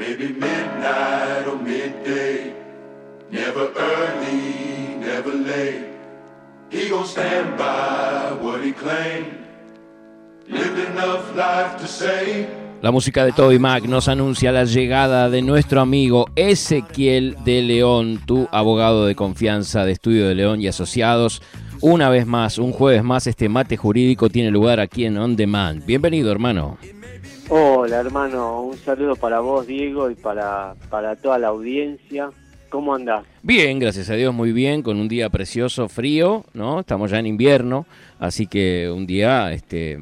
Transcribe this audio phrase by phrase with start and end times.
[0.00, 2.54] Maybe midnight or midday.
[3.30, 5.84] Never early, never late.
[6.70, 9.36] He gon' stand by what he claimed.
[12.80, 18.20] La música de Toby Mac nos anuncia la llegada de nuestro amigo Ezequiel de León,
[18.24, 21.42] tu abogado de confianza de Estudio de León y Asociados.
[21.82, 25.84] Una vez más, un jueves más, este mate jurídico tiene lugar aquí en On Demand.
[25.84, 26.78] Bienvenido, hermano.
[27.50, 28.62] Hola, hermano.
[28.62, 32.30] Un saludo para vos, Diego, y para, para toda la audiencia.
[32.68, 33.24] ¿Cómo andás?
[33.42, 36.78] Bien, gracias a Dios, muy bien, con un día precioso, frío, ¿no?
[36.80, 37.84] Estamos ya en invierno,
[38.20, 39.98] así que un día este,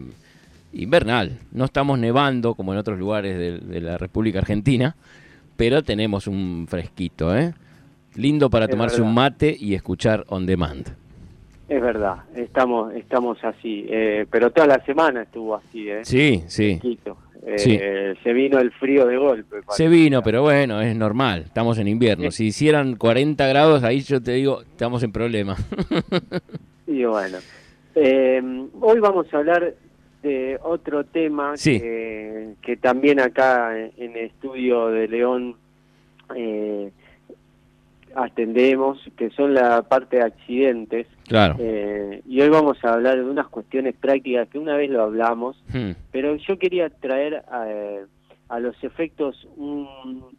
[0.75, 1.39] invernal.
[1.53, 4.95] No estamos nevando como en otros lugares de, de la República Argentina,
[5.57, 7.55] pero tenemos un fresquito, ¿eh?
[8.17, 9.09] Lindo para Es tomarse verdad.
[9.09, 10.87] un mate y escuchar on demand.
[11.71, 13.87] Es verdad, estamos estamos así.
[13.89, 16.01] eh, pero toda la semana estuvo así, ¿eh?
[16.03, 16.81] Sí, sí.
[17.55, 17.79] Eh, Sí.
[18.23, 19.57] Se vino el frío de golpe.
[19.71, 22.31] Se vino, pero bueno, es normal, estamos en invierno.
[22.31, 25.57] Si hicieran 40 grados, ahí yo te digo, estamos en problema.
[26.87, 27.39] Y bueno.
[27.95, 28.41] Eh,
[28.81, 29.75] hoy vamos a hablar
[30.23, 31.79] de otro tema Sí.
[31.81, 35.57] que, que también acá en, en el estudio de León
[36.35, 36.91] eh,
[38.15, 41.07] atendemos, que son la parte de accidentes.
[41.29, 41.57] Claro.
[41.59, 45.63] Eh, y hoy vamos a hablar de unas cuestiones prácticas que una vez lo hablamos,
[45.73, 48.05] Hmm, pero yo quería traer eh,
[48.49, 49.87] a los efectos un,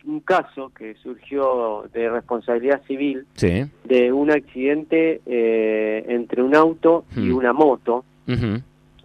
[0.05, 3.65] un caso que surgió de responsabilidad civil Sí.
[3.85, 7.35] de un accidente eh, entre un auto y Hmm.
[7.35, 8.03] una moto.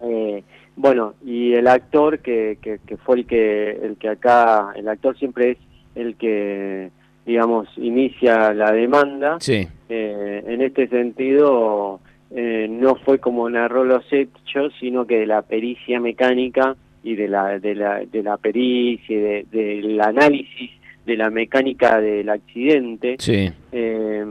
[0.01, 0.43] Eh,
[0.75, 5.17] bueno, y el actor que, que, que fue el que el que acá, el actor
[5.17, 5.57] siempre es
[5.95, 6.89] el que,
[7.25, 9.37] digamos, inicia la demanda.
[9.39, 9.67] Sí.
[9.89, 11.99] Eh, en este sentido,
[12.31, 17.27] eh, no fue como narró los hechos, sino que de la pericia mecánica y de
[17.27, 20.71] la, de la, de la pericia y de- del análisis
[21.05, 23.51] de la mecánica del accidente, Sí.
[23.71, 24.25] eh,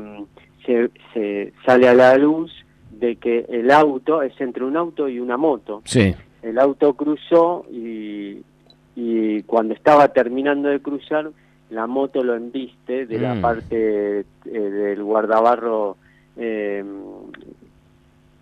[0.67, 2.51] se, se sale a la luz
[2.91, 5.83] de que el auto es entre un auto y una moto.
[5.85, 6.14] Sí.
[6.42, 8.39] El auto cruzó y,
[8.97, 11.30] y cuando estaba terminando de cruzar,
[11.74, 13.40] la moto lo embiste de la Mm.
[13.40, 15.96] parte eh, del guardabarro
[16.36, 16.85] eh,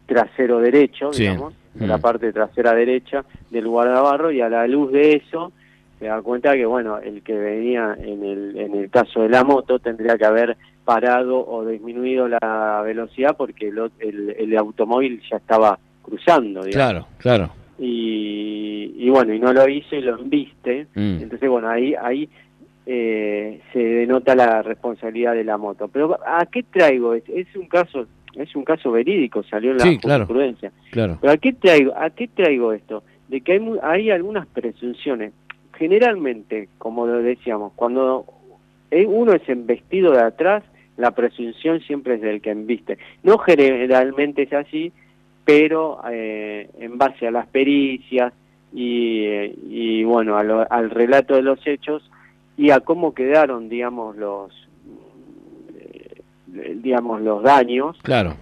[0.06, 1.22] trasero derecho, Sí.
[1.22, 1.88] digamos, de Mm.
[1.88, 5.52] la parte trasera derecha del guardabarro y a la luz de eso
[5.98, 9.44] se da cuenta que, bueno, el que venía en el, en el caso de la
[9.44, 15.36] moto tendría que haber parado o disminuido la velocidad porque el, el, el automóvil ya
[15.36, 17.50] estaba cruzando, digamos Claro, claro.
[17.78, 20.88] y, y bueno, y no lo hizo y lo embiste.
[20.94, 21.22] Mm.
[21.22, 22.28] Entonces, bueno, ahí ahí
[22.86, 25.88] eh, se denota la responsabilidad de la moto.
[25.88, 27.14] Pero ¿a qué traigo?
[27.14, 30.72] Es, es un caso es un caso verídico, salió en la Sí, jurisprudencia.
[30.90, 31.18] Claro.
[31.20, 31.92] Pero ¿a qué traigo?
[31.96, 33.02] ¿A qué traigo esto?
[33.28, 35.32] De que hay hay algunas presunciones.
[35.76, 38.24] Generalmente, como lo decíamos, cuando
[39.06, 40.62] uno es embestido de atrás,
[40.96, 42.96] la presunción siempre es del que embiste.
[43.22, 44.92] No generalmente es así,
[45.44, 48.32] pero eh, en base a las pericias
[48.72, 52.08] y, eh, y bueno, a lo- al relato de los hechos
[52.56, 54.52] y a cómo quedaron, digamos, los
[55.78, 56.22] eh,
[56.76, 58.34] digamos los daños, Claro.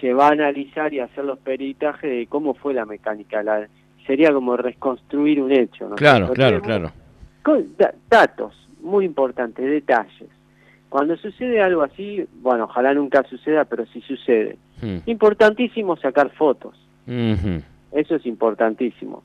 [0.00, 3.42] se va a analizar y hacer los peritajes de cómo fue la mecánica.
[3.42, 3.66] La,
[4.06, 5.88] sería como reconstruir un hecho.
[5.88, 5.96] ¿no?
[5.96, 6.92] Claro, claro, claro.
[7.42, 10.28] con- da- datos muy importantes, detalles.
[10.88, 14.98] Cuando sucede algo así, bueno, ojalá nunca suceda, pero si sucede, Mm.
[15.06, 16.74] importantísimo sacar fotos.
[17.92, 19.22] Eso es importantísimo.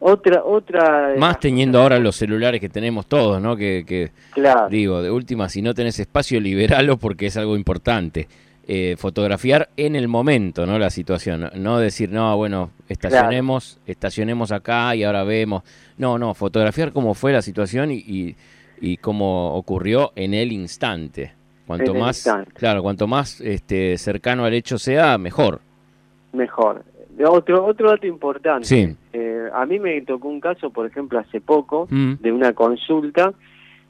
[0.00, 1.14] Otra, otra.
[1.18, 3.54] Más las teniendo ahora los celulares que tenemos todos, ¿no?
[3.54, 4.68] Que, que Claro.
[4.70, 8.26] digo, de última, si no tenés espacio, liberalo porque es algo importante.
[8.72, 10.78] Eh, fotografiar en el momento, ¿no?
[10.78, 11.50] La situación.
[11.56, 15.64] No- decir, no, bueno, estacionemos, estacionemos acá y ahora vemos.
[15.98, 18.36] No, no, fotografiar cómo fue la situación y, y,
[18.80, 21.34] y cómo ocurrió en el instante.
[21.66, 22.52] Cuanto En más, instante.
[22.52, 25.60] claro, cuanto más este, cercano al hecho sea, mejor.
[26.32, 26.84] Mejor.
[27.26, 28.66] Otro, otro dato importante.
[28.66, 28.96] Sí.
[29.12, 32.14] Eh, a mí me tocó un caso, por ejemplo, hace poco, Mm.
[32.20, 33.32] de una consulta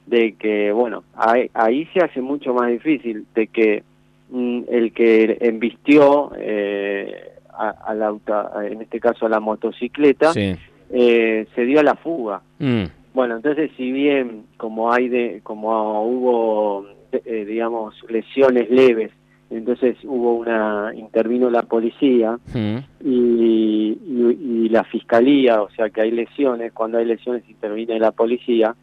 [0.05, 3.83] de que, bueno, ahí, ahí se hace mucho más difícil, de que
[4.29, 10.33] mm, el que embistió eh, a, a la auto- en este caso a la motocicleta,
[10.33, 10.55] Sí.
[10.89, 12.41] eh, se dio a la fuga.
[12.59, 12.83] Mm.
[13.13, 19.11] Bueno, entonces si bien como hay de, como hubo eh, digamos lesiones leves,
[19.51, 22.77] entonces hubo una intervino la policía Mm.
[23.03, 28.11] y, y, y la fiscalía, o sea que hay lesiones, cuando hay lesiones interviene la
[28.11, 28.75] policía.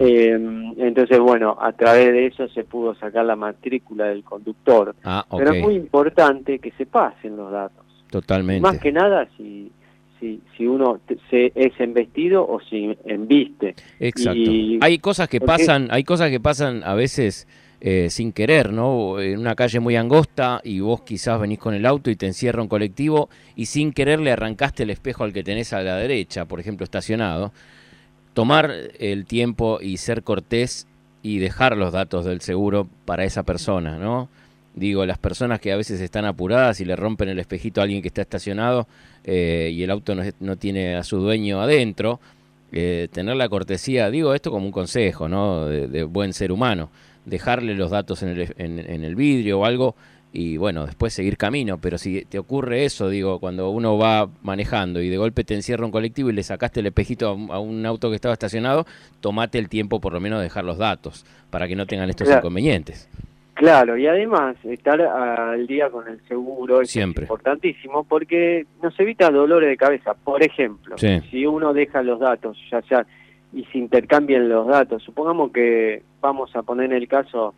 [0.00, 4.94] Eh, entonces bueno, a través de eso se pudo sacar la matrícula del conductor.
[5.04, 5.24] ah.
[5.36, 7.84] Pero es muy importante que se pasen los datos.
[8.10, 8.60] Totalmente.
[8.62, 9.70] Más que nada si
[10.20, 13.74] si, si uno se es embestido o si embiste.
[14.00, 14.40] Exacto.
[14.80, 17.46] hay cosas que pasan, hay cosas que pasan a veces
[17.80, 19.20] eh, sin querer, ¿no?
[19.20, 22.62] En una calle muy angosta y vos quizás venís con el auto y te encierra
[22.62, 26.44] un colectivo y sin querer le arrancaste el espejo al que tenés a la derecha,
[26.44, 27.52] por ejemplo, estacionado.
[28.34, 30.86] Tomar el tiempo y ser cortés
[31.22, 34.28] y dejar los datos del seguro para esa persona, ¿no?
[34.74, 38.00] Digo, las personas que a veces están apuradas y le rompen el espejito a alguien
[38.00, 38.86] que está estacionado
[39.24, 42.20] eh, y el auto no, tiene a su dueño adentro,
[42.70, 45.66] eh, tener la cortesía, digo esto como un consejo, ¿no?
[45.66, 46.90] De, buen ser humano,
[47.28, 49.94] dejarle los datos en el, en, el vidrio o algo
[50.32, 55.00] y bueno, después seguir camino, pero si te ocurre eso, digo, cuando uno va manejando
[55.00, 58.10] y de golpe te encierra un colectivo y le sacaste el espejito a un, auto
[58.10, 58.84] que estaba estacionado,
[59.20, 62.30] tomate el tiempo por lo menos de dejar los datos para que no tengan estos
[62.30, 63.08] inconvenientes.
[63.58, 69.68] Claro, y además estar al día con el seguro es importantísimo porque nos evita dolores
[69.68, 70.14] de cabeza.
[70.14, 73.04] Por ejemplo, si uno deja los datos, ya sea,
[73.52, 77.54] y se intercambian los datos, supongamos que vamos a poner el caso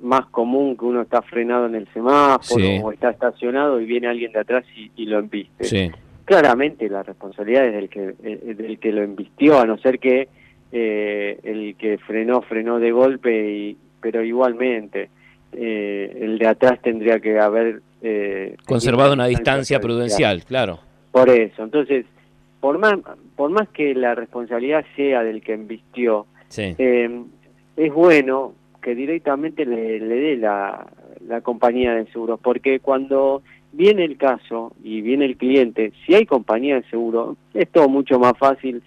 [0.00, 4.32] más común que uno está frenado en el semáforo o está estacionado y viene alguien
[4.32, 4.64] de atrás
[4.96, 5.92] y, lo embiste.
[6.24, 10.28] Claramente la responsabilidad es del que, eh, del que lo embistió, a no ser que
[10.70, 15.08] eh, el que frenó, frenó de golpe, y, pero igualmente
[15.52, 17.80] eh, el de atrás tendría que haber...
[18.02, 20.80] Eh, Conservado una distancia prudencial, claro.
[21.10, 22.04] Por eso, entonces,
[22.60, 22.98] por más,
[23.36, 26.26] por más que la responsabilidad sea del que embistió,
[26.56, 27.22] eh,
[27.76, 30.86] es bueno que directamente le, dé la,
[31.26, 36.26] la compañía de seguros, porque cuando viene el caso y viene el cliente, si hay
[36.26, 38.82] compañía de seguro, es todo mucho más fácil.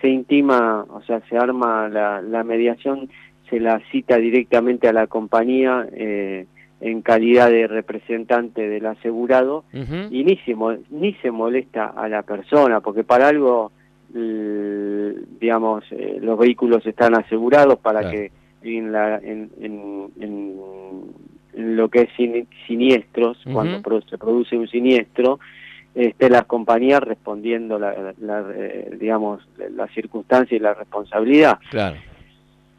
[0.00, 3.08] se intima, o sea, se arma la, la mediación
[3.48, 6.46] se la cita directamente a la compañía eh,
[6.80, 10.56] en calidad de representante del asegurado y ni se,
[10.90, 13.72] ni se molesta a la persona, porque para algo,
[14.12, 18.30] digamos, eh, los vehículos están asegurados para que
[18.62, 20.08] en, la, en, en,
[21.54, 22.10] lo que es
[22.66, 25.40] siniestros, cuando se produce un siniestro,
[25.94, 31.58] esté la compañía respondiendo, la, la eh, digamos, la circunstancia y la responsabilidad.
[31.70, 31.96] Claro.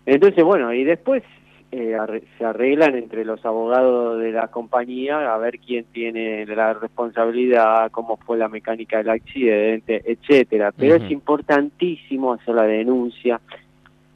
[0.05, 1.23] Entonces, bueno, y después
[1.71, 1.95] eh,
[2.37, 8.17] se arreglan entre los abogados de la compañía a ver quién tiene la responsabilidad, cómo
[8.17, 10.71] fue la mecánica del accidente, etcétera.
[10.75, 13.39] Pero es importantísimo hacer la denuncia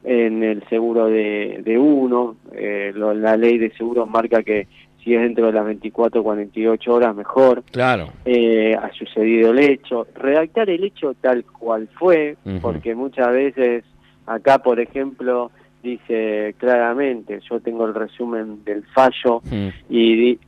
[0.04, 2.38] en el seguro de, de uno.
[2.54, 4.68] Eh, la ley de seguros marca que
[5.04, 7.64] si es dentro de las 24 o 48 horas, mejor.
[7.72, 8.10] Claro.
[8.26, 10.08] Eh, ha sucedido el hecho.
[10.16, 13.84] Redactar el hecho tal cual fue, porque muchas veces
[14.26, 15.52] acá, por ejemplo,
[15.84, 19.68] dice claramente, yo tengo el resumen del fallo mm.
[19.90, 20.40] y,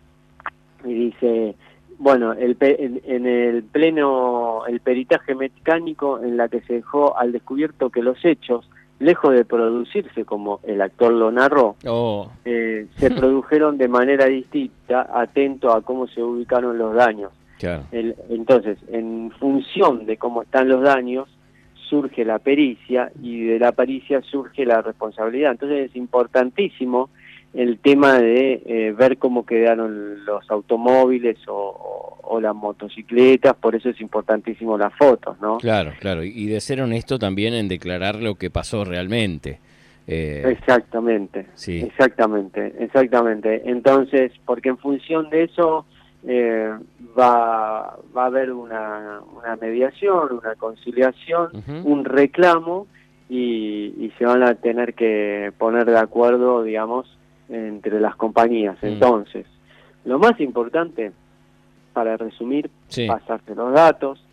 [0.86, 1.56] y dice,
[1.98, 7.90] bueno, el, en, el pleno, el peritaje mecánico en la que se dejó al descubierto
[7.90, 12.32] que los hechos, lejos de producirse como el actor lo narró, oh.
[12.46, 17.32] eh, se produjeron de manera distinta, atento a cómo se ubicaron los daños.
[17.62, 21.28] entonces, en función de cómo están los daños,
[21.90, 25.52] surge la pericia y de la pericia surge la responsabilidad.
[25.52, 27.10] Entonces es importantísimo
[27.56, 32.12] el tema de eh, ver cómo quedaron los automóviles o,
[32.42, 35.58] las motocicletas, por eso es importantísimo las fotos, ¿no?
[35.58, 39.60] Claro, claro, y de ser honesto también en declarar lo que pasó realmente.
[40.06, 41.80] Eh, exactamente, sí.
[41.80, 43.62] exactamente, exactamente.
[43.66, 45.86] Entonces, porque en función de eso
[46.28, 46.74] eh,
[47.18, 51.50] va, va a haber una, una mediación, una conciliación,
[51.84, 52.88] un reclamo
[53.30, 57.06] y, se van a tener que poner de acuerdo, digamos,
[57.50, 58.78] entre las compañías.
[58.82, 58.86] Mm.
[58.88, 59.46] Entonces,
[60.06, 61.12] lo más importante,
[61.94, 62.70] para resumir,
[63.08, 64.24] pasarse los datos,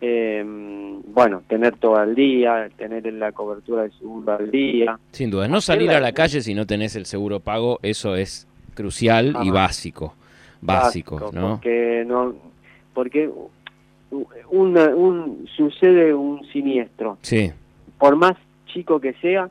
[0.00, 4.98] eh, bueno, tener todo al día, tener la cobertura de seguro al día.
[5.10, 8.46] Sin duda, no salir a la calle si no tenés el seguro pago, eso es
[8.74, 10.14] crucial y básico
[10.60, 11.52] básicos, ¿no?
[11.52, 12.34] Porque, no,
[12.94, 13.30] porque
[14.50, 17.18] un, sucede un siniestro.
[17.22, 17.52] Sí.
[17.98, 18.34] Por más
[18.66, 19.48] chico que sea,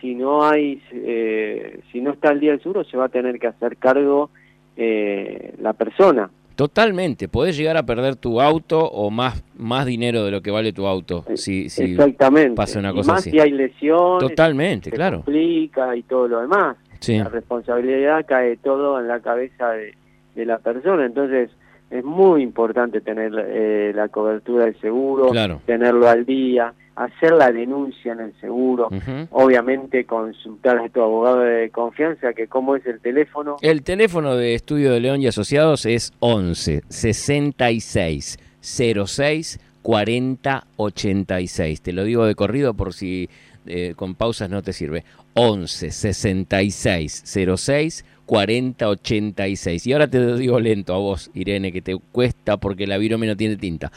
[0.00, 3.38] si no hay, eh, si no está el día del seguro, se va a tener
[3.38, 4.30] que hacer cargo
[4.76, 6.30] eh, la persona.
[6.54, 10.72] Totalmente, podés llegar a perder tu auto o más más dinero de lo que vale
[10.72, 12.56] tu auto eh, si, si Exactamente.
[12.56, 15.18] pasa una cosa más si hay lesiones, Totalmente, claro.
[15.18, 16.76] complica y todo lo demás.
[17.06, 19.94] La responsabilidad cae todo en la cabeza de,
[20.38, 21.04] de la persona.
[21.04, 21.50] Entonces
[21.90, 25.30] es muy importante tener eh, la cobertura del seguro,
[25.66, 28.88] tenerlo al día, hacer la denuncia en el seguro,
[29.30, 33.56] obviamente consultar a tu abogado de confianza, que cómo es el teléfono.
[33.62, 41.80] El teléfono de Estudio de León y Asociados es 11 66 06 40 86.
[41.80, 43.30] Te lo digo de corrido por si
[43.68, 45.04] eh, con pausas no te sirve.
[45.34, 47.24] 11 66
[47.56, 49.86] 06 40 86.
[49.86, 53.26] Y ahora te lo digo lento a vos, Irene, que te cuesta porque la virome
[53.26, 53.90] no tiene tinta.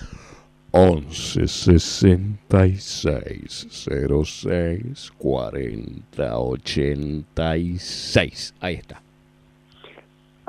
[0.71, 8.53] 11 66 06 40 86.
[8.61, 9.01] Ahí está.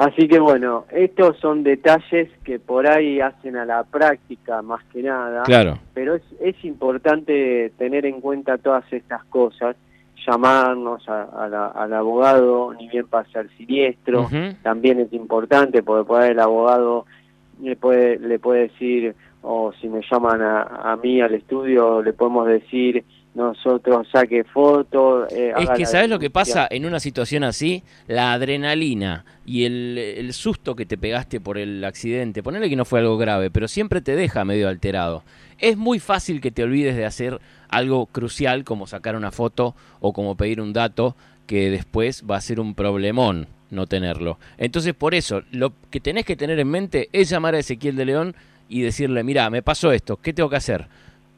[0.02, 5.00] Así que bueno, estos son detalles que por ahí hacen a la práctica más que
[5.00, 5.44] nada.
[5.44, 5.78] Claro.
[5.94, 9.76] Pero es, es importante tener en cuenta todas estas cosas,
[10.26, 14.28] llamarnos al abogado, ni bien pasa el siniestro,
[14.64, 17.06] también es importante porque por ahí el abogado
[17.60, 22.12] le puede, le puede decir, o si me llaman a, a mí al estudio, le
[22.12, 25.32] podemos decir nosotros saque fotos.
[25.32, 27.82] Eh, es que, ¿sabes lo que pasa en una situación así?
[28.06, 32.84] La adrenalina y el, el, susto que te pegaste por el accidente, ponele que no
[32.84, 35.22] fue algo grave, pero siempre te deja medio alterado.
[35.58, 40.12] Es muy fácil que te olvides de hacer algo crucial como sacar una foto o
[40.12, 44.38] como pedir un dato que después va a ser un problemón no tenerlo.
[44.58, 48.04] Entonces, por eso, lo que tenés que tener en mente es llamar a Ezequiel de
[48.04, 48.36] León
[48.68, 50.86] y decirle, mira, me pasó esto, ¿qué tengo que hacer?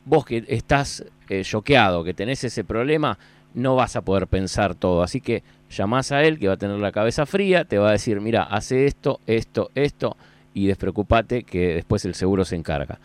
[0.05, 3.19] Vos que estás eh, choqueado, que tenés ese problema,
[3.55, 5.03] no vas a poder pensar todo.
[5.03, 7.93] Así que llamás a él, que va a tener la cabeza fría, te va a
[7.93, 10.17] decir, mira, hace esto, esto, esto,
[10.53, 12.99] y despreocupate que después el seguro se encarga.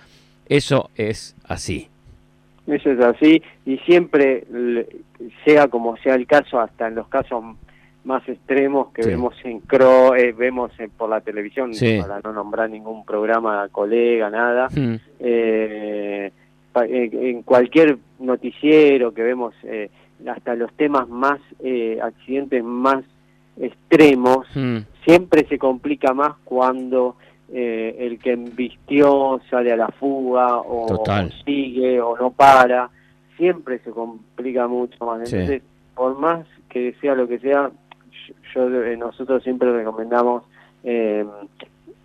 [0.48, 1.90] Eso es así.
[2.68, 4.46] Eso es así, y siempre,
[5.44, 7.44] sea como sea el caso, hasta en los casos
[8.04, 13.06] más extremos que vemos en CRO, eh, vemos por la televisión, para no nombrar ningún
[13.06, 14.96] programa, colega, nada, hmm.
[15.20, 16.32] eh,
[16.76, 19.90] en cualquier noticiero que vemos eh,
[20.28, 23.04] hasta los temas más eh, accidentes más
[23.60, 24.80] extremos hmm.
[25.04, 27.16] siempre se complica más cuando
[27.52, 31.04] eh, el que embistió sale a la fuga o,
[31.44, 32.90] sigue o no para.
[33.38, 35.32] Siempre se complica mucho más.
[35.32, 35.64] Entonces
[35.96, 37.72] por más que sea lo que sea
[38.54, 40.44] yo, nosotros siempre recomendamos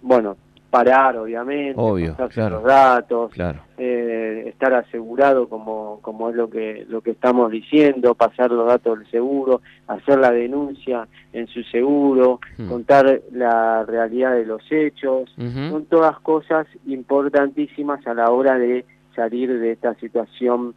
[0.02, 0.37] bueno
[0.75, 3.31] parar, obviamente, Obvio, los datos,
[3.78, 8.99] eh, estar asegurado como, como es lo que, lo que estamos diciendo, pasar los datos
[8.99, 12.69] del seguro, hacer la denuncia en su seguro, hmm.
[12.69, 19.57] contar la realidad de los hechos, son todas cosas importantísimas a la hora de salir
[19.57, 20.75] de esta situación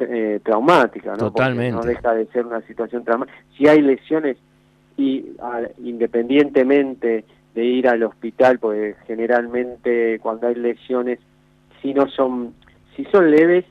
[0.00, 1.30] eh, traumática, ¿no?
[1.30, 1.70] Totalmente.
[1.70, 3.38] no deja de ser una situación traumática.
[3.56, 4.38] Si hay lesiones
[4.96, 5.24] y
[5.84, 7.24] independientemente
[7.56, 11.18] de ir al hospital, porque generalmente cuando hay lesiones,
[11.80, 12.52] si no son,
[12.94, 13.64] si son leves,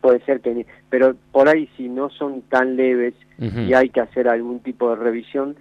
[0.00, 4.28] puede ser que, pero por ahí si no son tan leves y hay que hacer
[4.28, 5.54] algún tipo de revisión,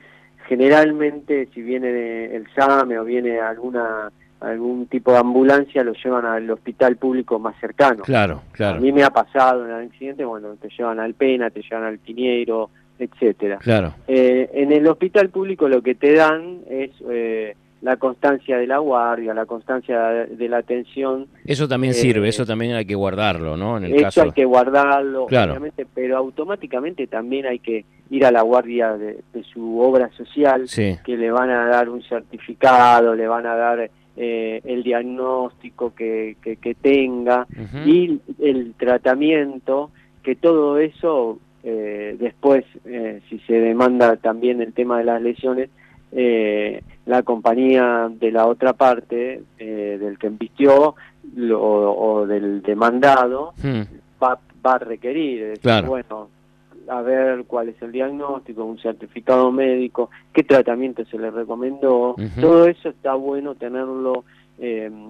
[0.48, 6.50] generalmente si viene el SAME o viene alguna algún tipo de ambulancia lo llevan al
[6.50, 8.03] hospital público más cercano.
[8.03, 8.77] Claro, claro.
[8.77, 11.86] A mí me ha pasado en el accidente, bueno, te llevan al Pena, te llevan
[11.86, 13.58] al Piñero, etcétera.
[13.58, 13.94] Claro.
[14.08, 18.80] Eh, en el hospital público lo que te dan es eh, la constancia de la
[18.80, 21.27] guardia, la constancia de la atención.
[21.46, 23.77] Eso también eh, sirve, eso también hay que guardarlo, ¿no?
[23.77, 28.42] En el eso hay que guardarlo, obviamente, pero automáticamente también hay que ir a la
[28.42, 29.22] guardia de,
[29.54, 30.66] su obra social,
[31.04, 36.74] que le van a dar un certificado, le van a dar el diagnóstico que, que,
[36.74, 37.46] tenga
[37.86, 39.92] y el tratamiento,
[40.24, 45.69] que todo eso eh, después, eh, si se demanda también el tema de las lesiones,
[46.13, 50.95] eh, la compañía de la otra parte, del que embistió
[51.51, 53.81] o del demandado, hmm.
[54.24, 56.29] va, a requerir, bueno,
[56.88, 62.65] a ver cuál es el diagnóstico, un certificado médico, qué tratamiento se le recomendó, todo
[62.67, 64.24] eso está bueno tenerlo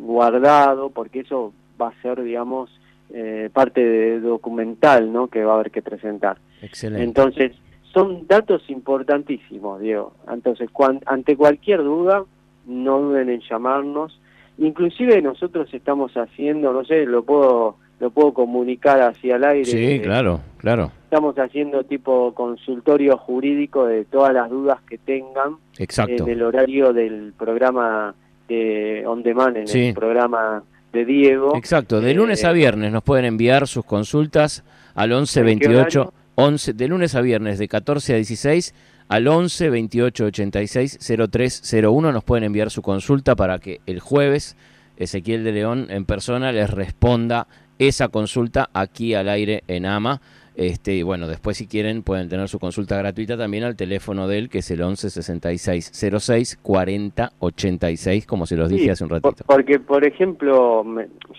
[0.01, 2.71] guardado porque eso va a ser, digamos,
[3.13, 5.27] eh, parte de documental ¿no?
[5.27, 6.37] que va a haber que presentar.
[6.61, 7.03] Excelente.
[7.03, 7.51] Entonces,
[7.93, 10.13] son datos importantísimos, Diego.
[10.31, 10.69] Entonces,
[11.05, 12.23] ante cualquier duda,
[12.65, 14.19] no duden en llamarnos.
[14.57, 19.65] Inclusive nosotros estamos haciendo, no sé, lo puedo lo puedo comunicar hacia el aire.
[19.65, 20.91] Sí, eh, claro, claro.
[21.05, 26.23] Estamos haciendo tipo consultorio jurídico de todas las dudas que tengan Exacto.
[26.23, 28.13] en el horario del programa
[28.47, 30.63] de On Demand, en el programa
[30.97, 31.55] de Diego.
[31.55, 34.63] Exacto, de lunes a eh, viernes nos pueden enviar sus consultas
[34.95, 38.73] al 11 28 11 de lunes a viernes de 14 a 16
[39.07, 44.55] al 11 28 86 0301 nos pueden enviar su consulta para que el jueves
[44.97, 47.47] Ezequiel de León en persona les responda
[47.79, 50.21] esa consulta aquí al aire en AMA.
[50.57, 54.39] Este, y bueno, después si quieren pueden tener su consulta gratuita también al teléfono de
[54.39, 59.11] él, que es el 11 66 06 40 86, como se los dije hace un
[59.11, 59.43] ratito.
[59.45, 60.83] Porque, por ejemplo,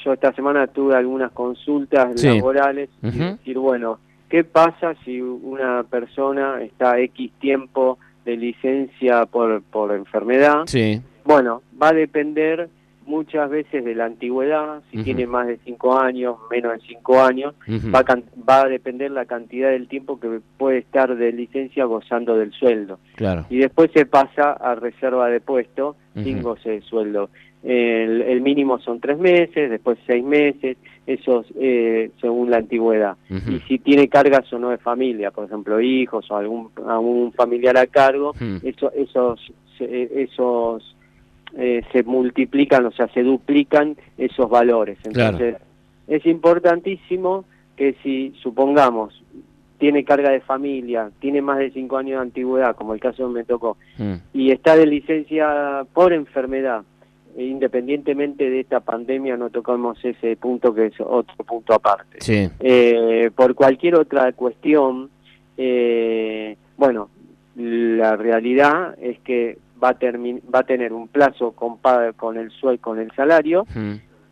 [0.04, 3.98] yo esta semana tuve algunas consultas laborales y decir, bueno,
[4.28, 10.62] ¿qué pasa si una persona está X tiempo de licencia por, por enfermedad?
[10.66, 11.02] Sí.
[11.24, 12.70] Bueno, va a depender
[13.08, 17.54] muchas veces de la antigüedad, si tiene más de cinco años, menos de cinco años,
[17.66, 22.36] va, a va, a depender la cantidad del tiempo que puede estar de licencia gozando
[22.36, 23.00] del sueldo.
[23.16, 23.46] Claro.
[23.48, 27.30] Y después se pasa a reserva de puesto sin goce de sueldo.
[27.62, 33.16] El, mínimo son tres meses, después seis meses, esos eh, según la antigüedad.
[33.30, 37.76] Y si tiene cargas o no de familia, por ejemplo, hijos o algún, algún familiar
[37.78, 39.40] a cargo, eso, esos,
[39.80, 40.94] esos
[41.56, 44.98] eh, se multiplican, o sea, se duplican esos valores.
[45.04, 45.56] Entonces,
[46.06, 47.44] es importantísimo
[47.76, 49.22] que si, supongamos,
[49.78, 53.44] tiene carga de familia, tiene más de cinco años de antigüedad, como el caso me
[53.44, 54.14] tocó, mm.
[54.34, 56.82] y está de licencia por enfermedad,
[57.36, 62.18] e independientemente de esta pandemia, no tocamos ese punto que es otro punto aparte.
[62.26, 65.08] Eh, por cualquier otra cuestión,
[65.56, 67.10] eh, bueno,
[67.54, 69.96] la realidad es que va a,
[70.54, 71.78] va a tener un plazo con,
[72.16, 73.66] con el sueldo, con el salario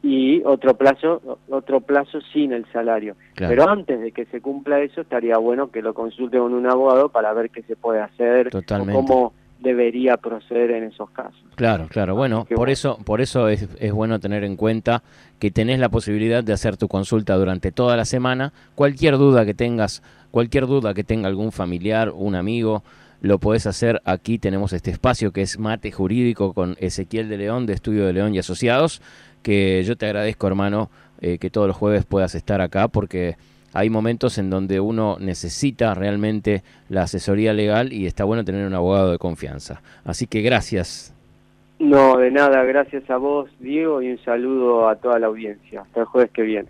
[0.02, 3.16] y otro plazo otro plazo sin el salario.
[3.34, 7.08] Pero antes de que se cumpla eso estaría bueno que lo consulte con un abogado
[7.08, 8.62] para ver qué se puede hacer o
[8.92, 11.42] cómo debería proceder en esos casos.
[11.54, 12.14] Claro, claro.
[12.14, 15.02] Bueno, por eso por eso es, es bueno tener en cuenta
[15.38, 18.52] que tenés la posibilidad de hacer tu consulta durante toda la semana.
[18.74, 22.84] Cualquier duda que tengas, cualquier duda que tenga algún familiar, un amigo,
[23.20, 24.38] lo podés hacer aquí.
[24.38, 28.34] Tenemos este espacio que es Mate Jurídico con Ezequiel de León, de Estudio de León
[28.34, 29.02] y Asociados,
[29.42, 33.36] que yo te agradezco, hermano, eh, que todos los jueves puedas estar acá porque
[33.72, 38.74] hay momentos en donde uno necesita realmente la asesoría legal y está bueno tener un
[38.74, 39.82] abogado de confianza.
[40.04, 41.14] Así que gracias.
[41.78, 45.82] No, de nada, gracias a vos, Diego, y un saludo a toda la audiencia.
[45.82, 46.68] Hasta el jueves que viene.